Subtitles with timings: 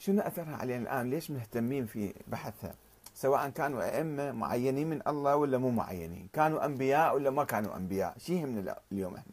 [0.00, 2.74] شنو أثرها علينا الآن؟ ليش مهتمين في بحثها؟
[3.14, 8.14] سواء كانوا أئمة معينين من الله ولا مو معينين، كانوا أنبياء ولا ما كانوا أنبياء،
[8.18, 9.32] شو يهمنا اليوم إحنا؟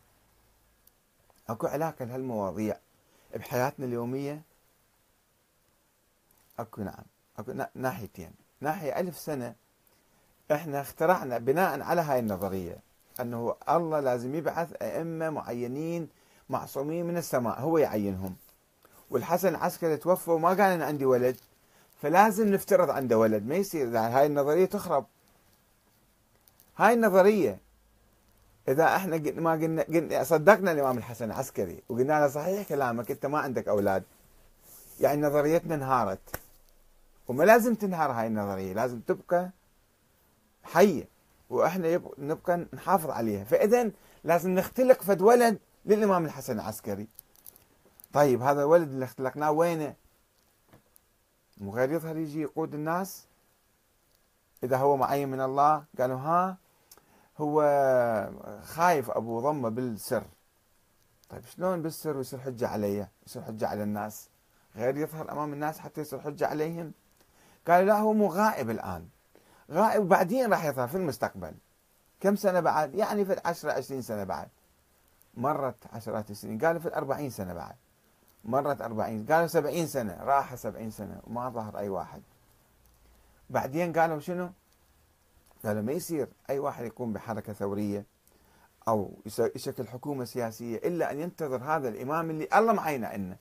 [1.50, 2.78] أكو علاقة لهالمواضيع
[3.36, 4.42] بحياتنا اليومية؟
[6.60, 7.04] أكو نعم،
[7.40, 8.32] أكو ناحيتين،
[8.62, 9.56] ناحية ألف سنة
[10.52, 12.78] إحنا اخترعنا بناء على هاي النظرية
[13.20, 16.10] أنه الله لازم يبعث أئمة معينين
[16.50, 18.36] معصومين من السماء هو يعينهم
[19.10, 21.36] والحسن العسكري توفى وما قال أنا عندي ولد
[22.02, 23.48] فلازم نفترض عنده ولد.
[23.48, 25.06] ما يصير هاي النظرية تخرب.
[26.78, 27.60] هاي النظرية
[28.68, 33.40] إذا إحنا ما قلنا, قلنا صدقنا الإمام الحسن العسكري وقلنا له صحيح كلامك أنت ما
[33.40, 34.04] عندك أولاد.
[35.00, 36.20] يعني نظريتنا انهارت.
[37.28, 39.50] وما لازم تنهار هاي النظرية لازم تبقى
[40.64, 41.08] حية.
[41.50, 43.44] وإحنا نبقى نحافظ عليها.
[43.44, 43.92] فاذا
[44.24, 47.08] لازم نختلق فد ولد للإمام الحسن العسكري.
[48.14, 49.96] طيب هذا الولد اللي اختلقناه وينه
[51.58, 53.28] مو غير يظهر يجي يقود الناس.
[54.64, 56.58] إذا هو معين من الله قالوا ها
[57.38, 57.62] هو
[58.64, 60.24] خايف أبو ضمه بالسر.
[61.30, 64.30] طيب شلون بالسر ويصير حجة علي يصير حجة على الناس.
[64.76, 66.92] غير يظهر أمام الناس حتى يصير حجة عليهم.
[67.68, 69.08] قالوا لا هو مو غائب الآن.
[69.72, 71.54] غائب وبعدين راح يظهر في المستقبل.
[72.20, 74.50] كم سنة بعد؟ يعني في 10 20 سنة بعد.
[75.34, 76.66] مرت عشرات السنين.
[76.66, 77.76] قالوا في 40 سنة بعد.
[78.48, 82.22] مرت 40 قالوا 70 سنة راح 70 سنة وما ظهر أي واحد.
[83.50, 84.50] بعدين قالوا شنو؟
[85.66, 88.06] قالوا ما يصير أي واحد يقوم بحركة ثورية
[88.88, 89.12] أو
[89.56, 93.38] يشكل حكومة سياسية إلا أن ينتظر هذا الإمام اللي الله معينه عنا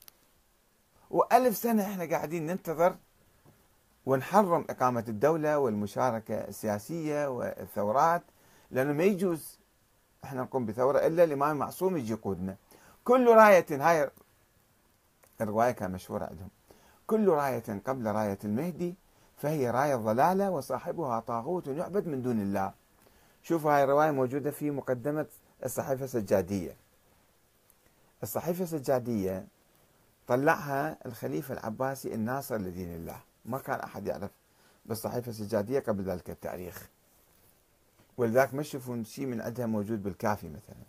[1.09, 2.95] وألف سنة إحنا قاعدين ننتظر
[4.05, 8.23] ونحرم إقامة الدولة والمشاركة السياسية والثورات
[8.71, 9.59] لأنه ما يجوز
[10.23, 12.55] إحنا نقوم بثورة إلا الإمام المعصوم يجي يقودنا.
[13.03, 14.09] كل راية هاي
[15.41, 16.49] الرواية كان مشهورة عندهم.
[17.07, 18.95] كل راية قبل راية المهدي
[19.37, 22.73] فهي راية ضلالة وصاحبها طاغوت يعبد من دون الله.
[23.43, 25.25] شوفوا هاي الرواية موجودة في مقدمة
[25.65, 26.75] الصحيفة السجادية.
[28.23, 29.47] الصحيفة السجادية
[30.27, 33.19] طلعها الخليفة العباسي الناصر لدين الله.
[33.45, 34.31] ما كان أحد يعرف
[34.85, 36.89] بالصحيفة السجادية قبل ذلك التاريخ.
[38.17, 40.83] ولذلك ما تشوفون شيء من عندها موجود بالكافي مثلا.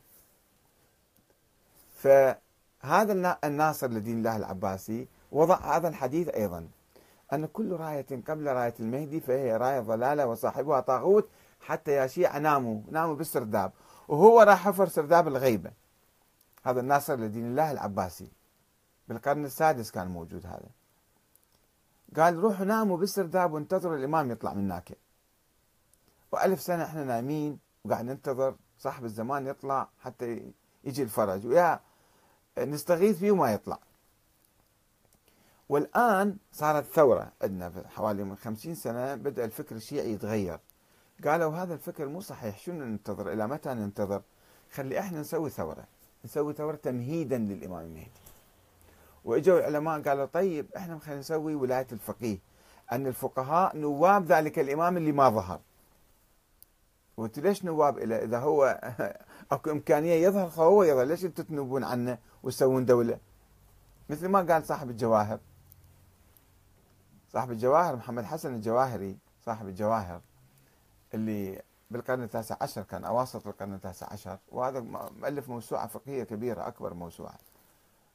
[2.79, 6.69] فهذا الناصر لدين الله العباسي وضع هذا الحديث أيضا.
[7.33, 11.29] أن كل راية قبل راية المهدي فهي راية ضلالة وصاحبها طاغوت
[11.61, 13.73] حتى يا شيعة ناموا ناموا بالسرداب.
[14.09, 15.71] وهو راح حفر سرداب الغيبة.
[16.65, 18.29] هذا الناصر لدين الله العباسي.
[19.09, 20.69] بالقرن السادس كان موجود هذا.
[22.17, 24.99] قال روحوا ناموا بالسرداب وانتظروا الإمام يطلع من هناك
[26.33, 30.53] وألف سنة إحنا نايمين وقاعد ننتظر صاحب الزمان يطلع حتى
[30.85, 31.47] يجي الفرج.
[31.47, 31.81] ويا
[32.65, 33.79] نستغيث فيه وما يطلع.
[35.69, 40.59] والآن صارت ثورة عندنا حوالي من خمسين سنة بدأ الفكر الشيعي يتغير.
[41.25, 44.23] قالوا هذا الفكر مو صحيح شو ننتظر؟ إلى متى ننتظر؟
[44.73, 45.85] خلي إحنا نسوي ثورة
[46.25, 48.11] نسوي ثورة تمهيدا للإمام المهدي.
[49.25, 52.39] وإجوا العلماء قالوا طيب إحنا خلينا نسوي ولاية الفقيه
[52.93, 55.61] أن الفقهاء نواب ذلك الإمام اللي ما ظهر.
[57.17, 58.81] وانت ليش نواب له إذا هو
[59.53, 63.19] أكو إمكانية يظهر فهو يظهر ليش أنتم تنوبون عنه؟ وتسوون دولة.
[64.11, 65.41] مثل ما قال صاحب الجواهر.
[67.33, 70.21] صاحب الجواهر محمد حسن الجواهري صاحب الجواهر
[71.15, 76.95] اللي بالقرن التاسع عشر كان أواسط القرن التاسع عشر وهذا مؤلف موسوعة فقهية كبيرة أكبر
[76.95, 77.39] موسوعة.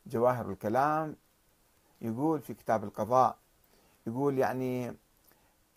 [0.07, 1.15] جواهر الكلام
[2.01, 3.37] يقول في كتاب القضاء
[4.07, 4.95] يقول يعني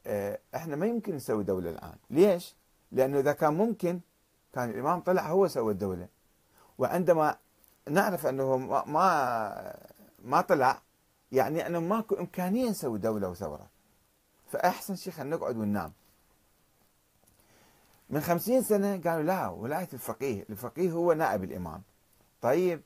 [0.06, 1.96] آه، إحنا ما يمكن نسوي دولة الآن.
[2.10, 2.56] ليش؟
[2.92, 4.00] لأنه إذا كان ممكن
[4.52, 6.08] كان الإمام طلع هو سوى الدولة.
[6.78, 7.36] وعندما
[7.88, 9.76] نعرف أنه ما
[10.24, 10.82] ما طلع.
[11.32, 13.66] يعني أنه ماكو إمكانية نسوي دولة وثورة.
[14.47, 15.92] فأحسن شيء خلينا نقعد وننام.
[18.10, 20.46] من خمسين سنة قالوا لا ولاية الفقيه.
[20.50, 21.82] الفقيه هو نائب الإمام.
[22.42, 22.82] طيب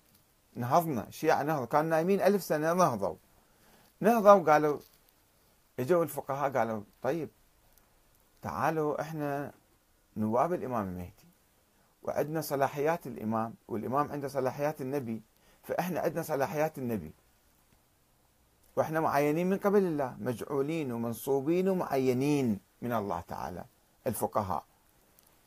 [0.54, 1.08] نهضنا.
[1.08, 1.66] الشيعة نهضوا.
[1.66, 3.16] كانوا نايمين ألف سنة نهضوا.
[4.00, 4.80] نهضوا قالوا
[5.80, 7.28] إجوا الفقهاء قالوا طيب
[8.42, 9.52] تعالوا إحنا
[10.16, 11.19] نواب الإمام المهدي.
[12.02, 15.22] وعندنا صلاحيات الإمام والإمام عنده صلاحيات النبي
[15.62, 17.12] فإحنا عندنا صلاحيات النبي.
[18.76, 23.64] وإحنا معينين من قبل الله مجعولين ومنصوبين ومعينين من الله تعالى
[24.06, 24.64] الفقهاء.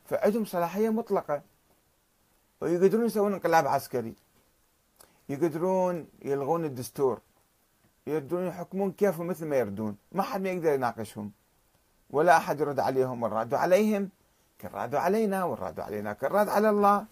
[0.05, 1.41] فعندهم صلاحية مطلقة.
[2.61, 4.15] ويقدرون يسوون انقلاب عسكري.
[5.29, 7.21] يقدرون يلغون الدستور.
[8.07, 9.97] يقدرون يحكمون كيفهم مثل ما يردون.
[10.11, 11.31] ما حد ما يقدر يناقشهم.
[12.09, 14.09] ولا أحد يرد عليهم والرد عليهم.
[14.63, 17.05] كالراد علينا والراد علينا كالراد على الله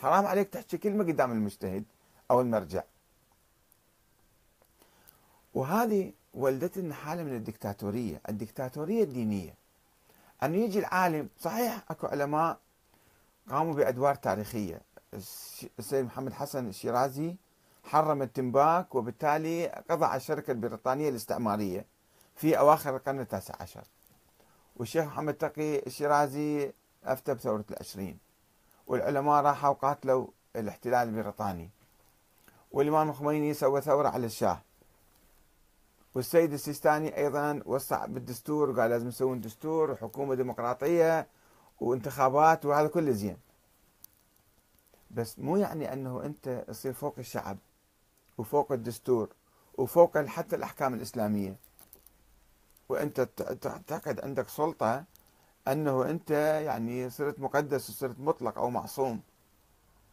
[0.00, 1.84] حرام عليك تحكي كلمة قدام المجتهد
[2.30, 2.82] أو المرجع
[5.54, 9.54] وهذه ولدت لنا حالة من الدكتاتورية، الدكتاتورية الدينية.
[10.42, 12.58] انه يجي العالم، صحيح أكو علماء
[13.50, 14.80] قاموا بأدوار تاريخية،
[15.78, 17.36] السيد محمد حسن الشيرازي
[17.84, 21.86] حرم التنباك وبالتالي قضى على الشركة البريطانية الاستعمارية
[22.36, 23.84] في أواخر القرن التاسع عشر.
[24.76, 26.72] والشيخ محمد تقي الشيرازي
[27.12, 28.18] أفتى بثورة العشرين.
[28.86, 30.26] والعلماء راحوا قاتلوا
[30.56, 31.70] الاحتلال البريطاني.
[32.72, 34.62] والإمام الخميني سوى ثورة على الشاه.
[36.14, 41.26] والسيد السيستاني أيضا وسع بالدستور وقال لازم يسوون دستور وحكومة ديمقراطية
[41.80, 43.36] وانتخابات وهذا كله زين
[45.10, 47.58] بس مو يعني أنه أنت تصير فوق الشعب
[48.38, 49.28] وفوق الدستور
[49.78, 51.56] وفوق حتى الأحكام الإسلامية
[52.88, 53.20] وأنت
[53.60, 55.04] تعتقد عندك سلطة
[55.68, 59.20] أنه أنت يعني صرت مقدس وصرت مطلق أو معصوم.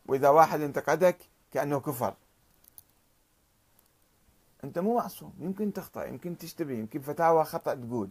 [0.05, 1.17] وإذا واحد انتقدك
[1.51, 2.13] كأنه كفر.
[4.63, 5.33] أنت مو معصوم.
[5.39, 8.09] يمكن تخطأ يمكن تشتبه يمكن فتاوى خطأ تقول.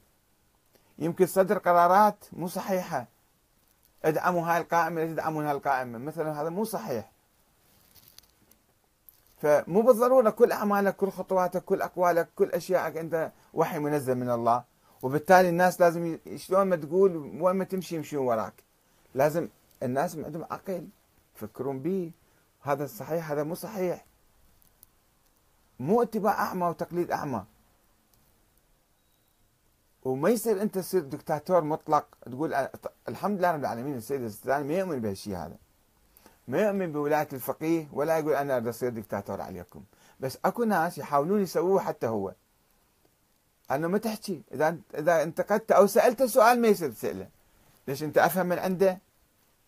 [0.99, 3.06] يمكن صدر قرارات مو صحيحة.
[4.05, 5.99] ادعموا هاي القائمة لا تدعمون هاي القائمة.
[5.99, 7.12] مثلا هذا مو صحيح.
[9.37, 14.72] فمو بالضرورة كل أعمالك كل خطواتك كل أقوالك كل اشيائك أنت وحي منزل من الله.
[15.02, 18.54] وبالتالي الناس لازم شلون ما تقول وين ما تمشي يمشون وراك.
[19.14, 19.49] لازم
[19.82, 20.88] الناس عندهم عقل
[21.37, 22.12] يفكرون به
[22.62, 24.06] هذا صحيح هذا مو صحيح.
[25.81, 27.44] مو اتباع أعمى وتقليد أعمى.
[30.04, 32.54] وما يصير أنت تصير دكتاتور مطلق تقول
[33.08, 35.56] الحمد لله رب العالمين السيد السيستاني ما يؤمن بهالشيء هذا.
[36.49, 39.84] ما يؤمن بولاية الفقيه ولا يقول أنا أريد أصير دكتاتور عليكم.
[40.20, 42.34] بس أكو ناس يحاولون يسووه حتى هو.
[43.75, 44.43] أنه ما تحكي.
[44.55, 47.29] إذا إذا انتقدت أو سالته سؤال ما يصير تساله
[47.89, 48.99] ليش أنت أفهم من عنده؟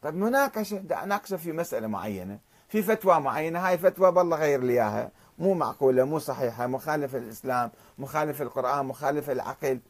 [0.02, 0.84] طيب مناقشة.
[1.02, 3.68] اناقشه في مسألة معينة في فتوى معينة.
[3.68, 5.10] هاي فتوى بالله غير لي إياها.
[5.38, 6.66] مو معقولة مو صحيحة.
[6.66, 9.80] مخالفة للإسلام مخالفة للقرآن مخالفة للعقل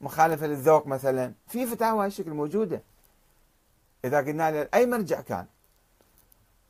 [0.00, 1.32] مخالفة للذوق مثلا.
[1.48, 2.82] في فتاوى هالشكل موجودة.
[4.04, 5.46] إذا قلنا له أي مرجع كان؟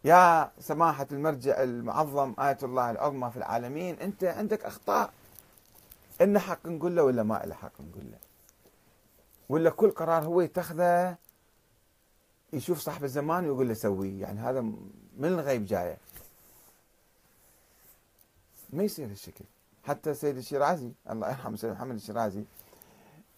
[0.04, 5.10] يا سماحة المرجع المعظم آية الله العظمى في العالمين أنت عندك أخطاء.
[6.20, 8.18] إن حق نقول له ولا ما له حق نقول له؟
[9.48, 11.16] ولا كل قرار هو يتخذه
[12.52, 15.98] يشوف صاحب الزمان ويقول له سويه يعني هذا من الغيب جاية.
[18.72, 19.44] ما يصير هالشكل.
[19.84, 22.44] حتى السيد الشيرازي الله يرحمه السيد محمد الشيرازي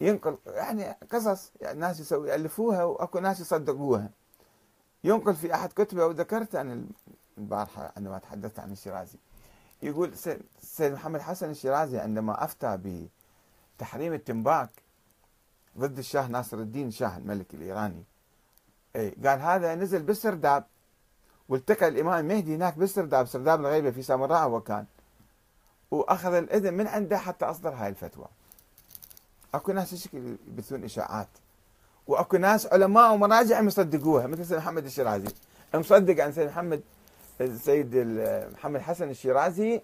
[0.00, 4.10] ينقل يعني قصص يعني ناس يسوي يألفوها وأكو ناس يصدقوها.
[5.04, 6.84] ينقل في أحد كتبه وذكرت أنا
[7.38, 9.18] البارحة عندما تحدثت عن الشيرازي.
[9.82, 10.12] يقول
[10.62, 13.06] السيد محمد حسن الشيرازي عندما أفتى
[13.78, 14.70] بتحريم التنباك
[15.78, 18.04] ضد الشاه ناصر الدين شاه الملك الإيراني
[18.96, 20.64] اي قال هذا نزل بالسرداب
[21.48, 24.86] والتقى الإمام المهدي هناك بالسرداب سرداب الغيبة في سامراء هو كان
[25.90, 28.26] وأخذ الإذن من عنده حتى أصدر هاي الفتوى.
[29.54, 31.28] أكو ناس شكل يبثون إشاعات؟
[32.06, 35.28] وأكو ناس علماء ومراجع مصدقوها مثل سيد محمد الشيرازي.
[35.74, 36.82] مصدق عن سيد محمد
[37.40, 37.96] السيد
[38.54, 39.80] محمد حسن الشيرازي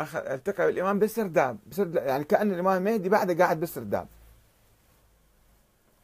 [0.00, 4.06] اخذ التقى بالإمام بالسرداب بسرداب يعني كأن الإمام المهدي بعده قاعد بالسرداب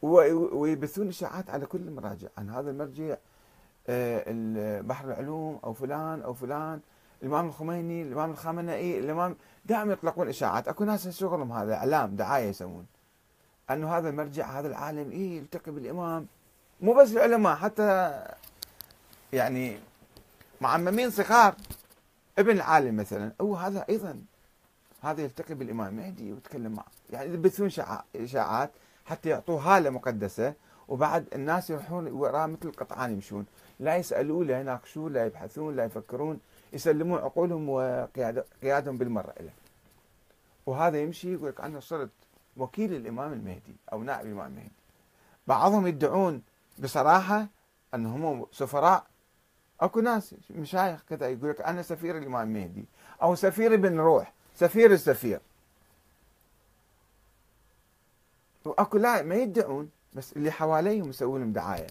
[0.03, 2.29] ويبثون إشاعات على كل المراجع.
[2.39, 3.17] عن هذا المرجع
[3.89, 6.81] آه، بحر العلوم أو فلان أو فلان.
[7.23, 10.69] الإمام الخميني الإمام الخامنئي الامام دائما يطلقون إشاعات.
[10.69, 12.87] أكو ناس شغلهم هذا إعلام دعاية يسوون.
[13.70, 16.27] أنه هذا المرجع هذا العالم إيه يلتقي بالإمام.
[16.81, 18.20] مو بس العلماء حتى
[19.32, 19.79] يعني
[20.60, 21.55] معممين صغار.
[22.38, 23.32] ابن العالم مثلا.
[23.40, 24.22] هو هذا أيضا.
[25.02, 26.86] هذا يلتقي بالإمام المهدي ويتكلم معه.
[27.10, 27.70] يعني يلبسون
[28.17, 28.70] اشاعات
[29.06, 30.55] حتى يعطوه هالة مقدسة
[30.88, 33.46] وبعد الناس يروحون وراه مثل القطعان يمشون.
[33.81, 36.40] لا يسالوه لا يناقشوه لا يبحثون لا يفكرون.
[36.72, 39.52] يسلمون عقولهم وقيادهم بالمرة له.
[40.67, 42.10] وهذا يمشي يقول لك أنا صرت
[42.56, 44.72] وكيل الإمام المهدي أو نائب الإمام المهدي.
[45.46, 46.43] بعضهم يدعون
[46.79, 47.46] بصراحة
[47.94, 49.06] أنهم سفراء
[49.81, 52.84] أكو ناس مشايخ كذا يقول لك أنا سفير الإمام المهدي
[53.22, 55.41] أو سفير ابن روح سفير السفير.
[58.65, 61.87] وأكو لا ما يدعون بس اللي حواليهم يسوون لهم دعاية.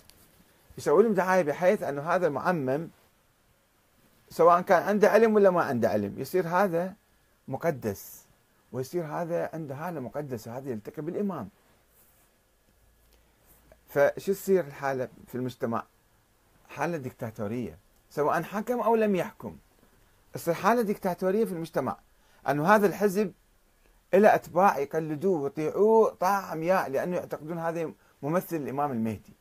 [0.77, 2.89] يسوون لهم دعاية بحيث أنه هذا المعمم
[4.29, 6.93] سواء كان عنده علم ولا ما عنده علم يصير هذا
[7.47, 8.25] مقدس.
[8.71, 11.49] ويصير هذا عنده حالة مقدسة هذا يلتقي بالإمام.
[13.89, 15.83] فشو تصير الحالة في المجتمع؟
[16.69, 17.77] حالة ديكتاتورية
[18.09, 19.57] سواء حكم أو لم يحكم.
[20.33, 21.97] تصير حالة ديكتاتورية في المجتمع
[22.49, 23.33] أنه هذا الحزب
[24.13, 29.33] إلى أتباع يقلدوه ويطيعوه طاعة عمياء لأنه يعتقدون هذا ممثل الإمام المهدي.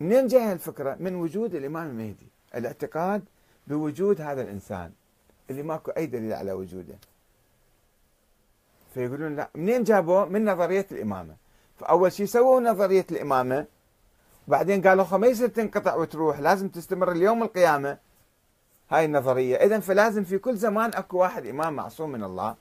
[0.00, 2.28] منين جاي الفكرة؟ من وجود الإمام المهدي.
[2.54, 3.24] الاعتقاد
[3.66, 4.92] بوجود هذا الإنسان
[5.50, 6.94] اللي ماكو أي دليل على وجوده.
[8.94, 11.36] فيقولون لا منين جابوه؟ من نظرية الإمامة.
[11.80, 13.66] فأول شيء سووا نظرية الإمامة.
[14.48, 17.98] بعدين قالوا ما يصير تنقطع وتروح لازم تستمر اليوم القيامة.
[18.90, 19.56] هاي النظرية.
[19.56, 22.56] إذا فلازم في كل زمان أكو واحد إمام معصوم من الله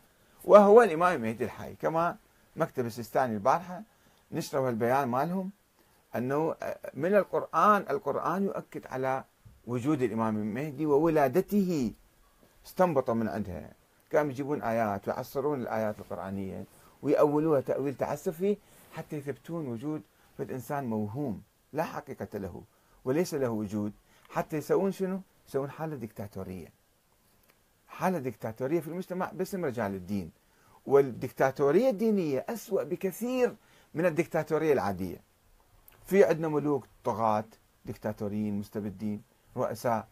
[0.45, 1.75] وهو الإمام المهدي الحي.
[1.75, 2.17] كما
[2.55, 3.81] مكتب السيستاني البارحة
[4.31, 5.51] نشروا البيان مالهم
[6.15, 6.55] أنه
[6.93, 9.23] من القرآن القرآن يؤكد على
[9.67, 11.93] وجود الإمام المهدي وولادته.
[12.65, 13.73] استنبطوا من عندها.
[14.09, 16.65] كانوا يجيبون آيات ويعصرون الآيات القرآنية
[17.01, 18.57] ويأولوها تأويل تعسفي
[18.93, 20.01] حتى يثبتون وجود
[20.51, 21.41] إنسان موهوم.
[21.73, 22.63] لا حقيقة له
[23.05, 23.93] وليس له وجود.
[24.29, 26.67] حتى يسوون شنو؟ يسوون حالة ديكتاتورية.
[27.87, 30.31] حالة ديكتاتورية في المجتمع باسم رجال الدين.
[30.85, 33.55] والديكتاتورية الدينية أسوأ بكثير
[33.93, 35.21] من الديكتاتورية العادية.
[36.05, 37.45] في عندنا ملوك طغاة
[37.85, 39.21] ديكتاتوريين مستبدين
[39.57, 40.07] رؤساء.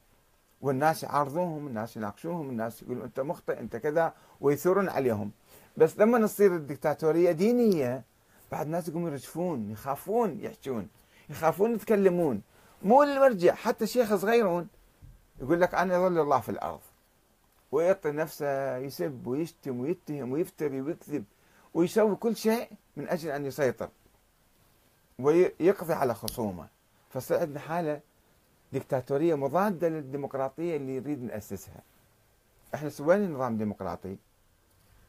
[0.62, 5.32] والناس يعارضوهم الناس يناقشوهم الناس يقولون أنت مخطئ أنت كذا ويثورون عليهم.
[5.78, 8.04] بس لما تصير الدكتاتوريه دينية
[8.52, 10.88] بعد الناس يقومون يرجفون يخافون يحجون.
[11.32, 12.42] يخافون يتكلمون
[12.84, 14.68] مو المرجع حتى شيخ صغيرون
[15.42, 16.80] يقول لك أنا يظل الله في الأرض
[17.72, 21.24] ويعطي نفسه يسب ويشتم ويتهم ويفتري ويكذب
[21.74, 23.90] ويسوي كل شيء من أجل أن يسيطر
[25.20, 26.68] ويقضي على خصومه
[27.10, 28.00] فصار عندنا حالة
[28.74, 31.82] ديكتاتورية مضادة للديمقراطية اللي نريد نأسسها.
[32.76, 34.18] إحنا سوينا نظام ديمقراطي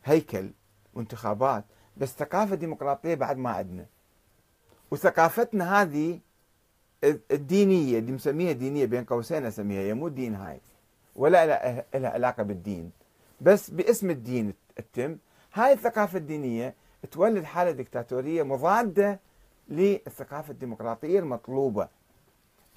[0.04, 0.50] هيكل
[0.94, 1.64] وانتخابات
[1.96, 3.86] بس ثقافة ديمقراطية بعد ما عندنا.
[4.92, 6.20] وثقافتنا هذه
[7.30, 10.61] الدينية اللي مسميها دينية بين قوسين أسميها هي مو دين هاي
[11.16, 12.90] ولا لها علاقة بالدين.
[13.40, 15.16] بس باسم الدين التم
[15.54, 16.75] هاي الثقافة الدينية
[17.11, 19.20] تولد حالة ديكتاتورية مضادة
[19.68, 21.88] للثقافة الديمقراطية المطلوبة.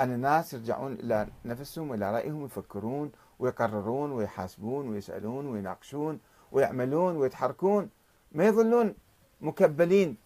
[0.02, 6.20] أن الناس يرجعون إلى نفسهم وإلى رأيهم يفكرون ويقررون ويحاسبون ويسألون ويناقشون
[6.52, 7.90] ويعملون ويتحركون.
[8.32, 8.96] ما يظلون
[9.42, 10.25] مكبلين.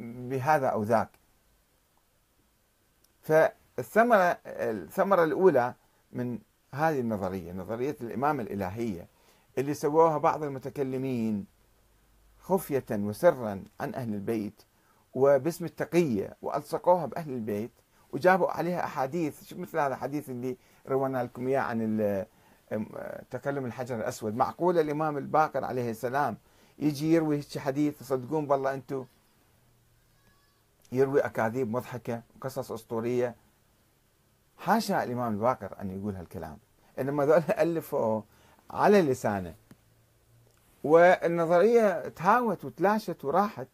[0.00, 1.08] بهذا أو ذاك.
[3.22, 5.74] فالثمرة الثمرة الأولى
[6.12, 6.38] من
[6.74, 9.06] هذه النظرية نظرية الإمامة الإلهية
[9.58, 11.46] اللي سووها بعض المتكلمين
[12.38, 14.62] خفية وسرا عن أهل البيت
[15.14, 17.70] وباسم التقية وألصقوها بأهل البيت
[18.12, 19.44] وجابوا عليها أحاديث.
[19.44, 20.56] شوف مثل هذا الحديث اللي
[20.88, 22.26] روينا لكم إياه عن
[23.30, 24.36] تكلم الحجر الأسود.
[24.36, 26.36] معقول الإمام الباقر عليه السلام
[26.78, 29.04] يجي يروي حديث؟ تصدقون بالله أنتم
[30.92, 33.34] يروي أكاذيب مضحكة وقصص أسطورية.
[34.58, 36.58] حاشا الإمام الباقر أن يقول هالكلام.
[36.98, 38.22] إنما ذول ألفوا
[38.70, 39.54] على لسانه.
[40.84, 43.68] والنظرية تهاوت وتلاشت وراحت.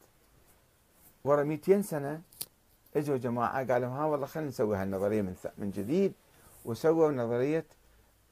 [1.25, 2.21] ورا 200 سنة
[2.97, 6.13] إجوا جماعة قالوا ها والله خلينا نسوي هالنظرية من من جديد.
[6.65, 7.65] وسووا نظرية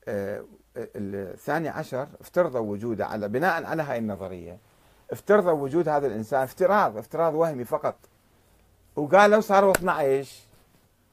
[0.08, 0.44] آه،
[0.76, 2.08] الثاني عشر.
[2.20, 4.58] افترضوا وجوده على بناء على هاي النظرية
[5.10, 6.42] افترضوا وجود هذا الإنسان.
[6.42, 7.96] افتراض افتراض وهمي فقط.
[8.96, 10.42] وقالوا صاروا 12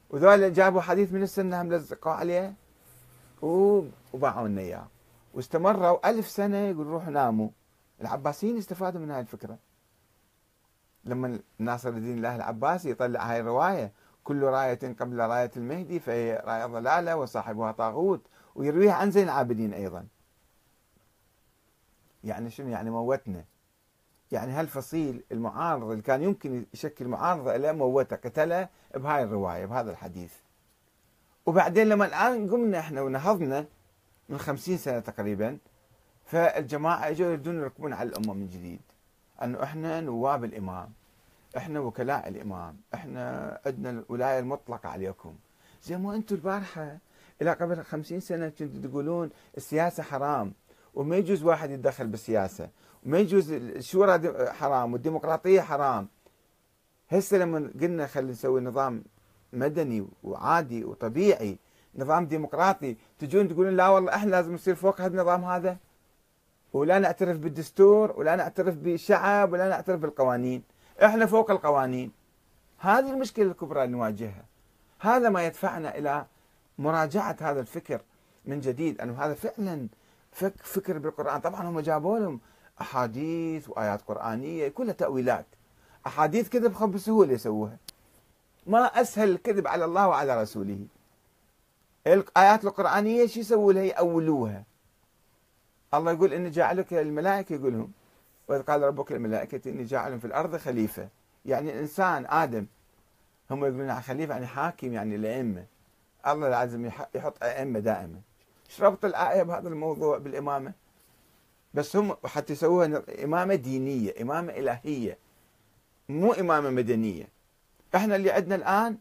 [0.09, 2.53] وذول جابوا حديث من السنة هم لزقوا عليه
[3.41, 4.87] وباعوا لنا إياه.
[5.33, 7.49] واستمروا ألف سنة يقول روحوا ناموا.
[8.01, 9.57] العباسيين استفادوا من هاي الفكرة.
[11.05, 13.91] لما ناصر الدين الله العباسي يطلع هاي الرواية
[14.23, 18.21] كل راية قبل راية المهدي فهي راية ضلالة وصاحبها طاغوت
[18.55, 20.07] ويرويها عن زين العابدين أيضا.
[22.23, 23.45] يعني شنو؟ يعني موتنا.
[24.31, 30.33] يعني هالفصيل المعارض اللي كان يمكن يشكل معارضة له موته قتله بهاي الرواية بهذا الحديث.
[31.45, 33.65] وبعدين لما الآن قمنا إحنا ونهضنا
[34.29, 35.57] من خمسين سنة تقريبا
[36.25, 38.81] فالجماعة إجوا يريدون يركبون على الأمة من جديد.
[39.43, 40.89] أنه إحنا نواب الإمام
[41.57, 45.35] إحنا وكلاء الإمام إحنا عندنا الولاية المطلقة عليكم.
[45.83, 46.97] زي ما أنتم البارحة
[47.41, 50.53] إلى قبل خمسين سنة كنتوا تقولون السياسة حرام
[50.93, 52.69] وما يجوز واحد يتدخل بالسياسة.
[53.05, 56.07] وما يجوز الشورى حرام والديمقراطية حرام.
[57.09, 59.03] هسه لما قلنا خلينا نسوي نظام
[59.53, 61.57] مدني وعادي وطبيعي
[61.95, 65.77] نظام ديمقراطي تجون تقولون لا والله إحنا لازم نصير فوق هذا النظام هذا.
[66.73, 70.63] ولا نعترف بالدستور ولا نعترف بالشعب ولا نعترف بالقوانين.
[71.03, 72.11] إحنا فوق القوانين.
[72.77, 74.45] هذه المشكلة الكبرى اللي نواجهها.
[74.99, 76.25] هذا ما يدفعنا إلى
[76.77, 78.01] مراجعة هذا الفكر
[78.45, 79.01] من جديد.
[79.01, 79.87] أنه هذا فعلا
[80.63, 81.41] فكر بالقرآن.
[81.41, 82.39] طبعا هم جابوا لهم
[82.81, 85.45] أحاديث وآيات قرآنية كلها تأويلات.
[86.07, 87.77] أحاديث كذب خب بسهولة يسووها.
[88.67, 90.85] ما أسهل الكذب على الله وعلى رسوله.
[92.07, 94.63] الآيات القرآنية شو يسووا لها؟ يأولوها.
[95.93, 97.91] الله يقول إني جاعلك الملائكة يقولهم
[98.47, 101.07] وإذ قال ربك الملائكة إني جاعل في الأرض خليفة.
[101.45, 102.65] يعني الإنسان آدم.
[103.51, 105.65] هم يقولون عن خليفة يعني حاكم يعني الأئمة
[106.27, 106.85] الله لازم
[107.15, 108.21] يحط أئمة دائما.
[108.69, 110.73] إيش ربط الآية بهذا الموضوع بالإمامة؟
[111.73, 115.17] بس هم حتى يسووها إمامة دينية إمامة إلهية
[116.09, 117.27] مو إمامة مدنية.
[117.95, 118.97] إحنا اللي عندنا الآن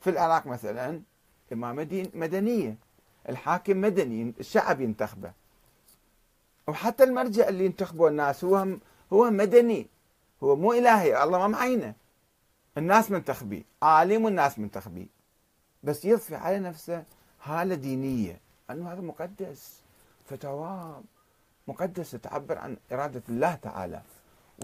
[0.00, 1.02] في العراق مثلا
[1.52, 2.76] إمامة دين مدنية.
[3.28, 5.32] الحاكم مدني الشعب ينتخبه.
[6.68, 8.66] وحتى المرجع اللي ينتخبه الناس هو
[9.12, 9.86] هو مدني
[10.42, 11.94] هو مو إلهي الله ما معينه.
[12.78, 15.06] الناس منتخبيه عالم والناس منتخبيه
[15.82, 17.04] بس يضفي على نفسه
[17.42, 18.40] هالة دينية.
[18.70, 19.80] أنه هذا مقدس
[20.26, 21.02] فتوى
[21.70, 24.02] مقدسة تعبر عن إرادة الله تعالى.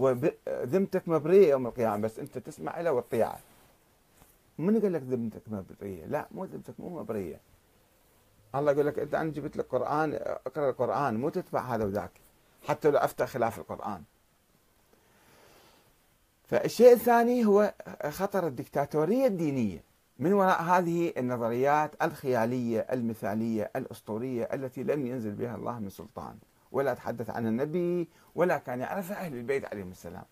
[0.01, 3.39] وذمتك مبرية يوم القيامة بس أنت تسمع له وتطيعه
[4.59, 7.41] من قال لك ذمتك مبرية؟ لا مو ذمتك مو مبرية.
[8.55, 12.11] الله يقول لك أنت أنا جبت لك قرآن أقرأ القرآن مو تتبع هذا وذاك
[12.69, 14.03] حتى لو أفتى خلاف القرآن.
[16.45, 17.75] فالشيء الثاني هو
[18.09, 19.83] خطر الدكتاتورية الدينية.
[20.19, 26.37] من وراء هذه النظريات الخيالية المثالية الأسطورية التي لم ينزل بها الله من سلطان.
[26.77, 30.25] ولا تحدث عن النبي ولا كان يعرفها أهل البيت عليهم السلام.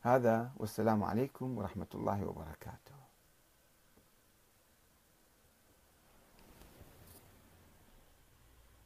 [0.00, 2.91] هذا والسلام عليكم ورحمة الله وبركاته.